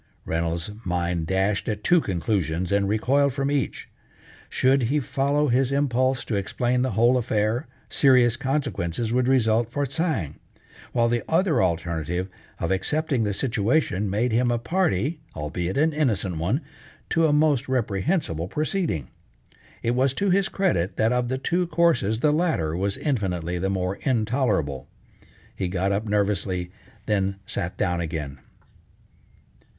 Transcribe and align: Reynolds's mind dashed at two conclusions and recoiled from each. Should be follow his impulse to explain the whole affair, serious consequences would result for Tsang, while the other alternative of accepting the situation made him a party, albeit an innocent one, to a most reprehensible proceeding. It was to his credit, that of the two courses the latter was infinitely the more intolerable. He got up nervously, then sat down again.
Reynolds's 0.25 0.71
mind 0.83 1.27
dashed 1.27 1.69
at 1.69 1.83
two 1.83 2.01
conclusions 2.01 2.71
and 2.71 2.89
recoiled 2.89 3.33
from 3.33 3.51
each. 3.51 3.87
Should 4.49 4.89
be 4.89 4.99
follow 4.99 5.47
his 5.49 5.71
impulse 5.71 6.25
to 6.25 6.33
explain 6.35 6.81
the 6.81 6.93
whole 6.93 7.17
affair, 7.19 7.67
serious 7.87 8.35
consequences 8.35 9.13
would 9.13 9.27
result 9.27 9.69
for 9.69 9.85
Tsang, 9.85 10.39
while 10.91 11.07
the 11.07 11.21
other 11.29 11.61
alternative 11.61 12.29
of 12.57 12.71
accepting 12.71 13.25
the 13.25 13.31
situation 13.31 14.09
made 14.09 14.31
him 14.31 14.49
a 14.49 14.57
party, 14.57 15.19
albeit 15.35 15.77
an 15.77 15.93
innocent 15.93 16.37
one, 16.37 16.61
to 17.11 17.27
a 17.27 17.31
most 17.31 17.69
reprehensible 17.69 18.47
proceeding. 18.47 19.07
It 19.83 19.91
was 19.93 20.15
to 20.15 20.31
his 20.31 20.49
credit, 20.49 20.97
that 20.97 21.13
of 21.13 21.27
the 21.27 21.37
two 21.37 21.67
courses 21.67 22.21
the 22.21 22.31
latter 22.33 22.75
was 22.75 22.97
infinitely 22.97 23.59
the 23.59 23.69
more 23.69 23.97
intolerable. 23.97 24.87
He 25.55 25.67
got 25.67 25.91
up 25.91 26.05
nervously, 26.07 26.71
then 27.05 27.35
sat 27.45 27.77
down 27.77 28.01
again. 28.01 28.39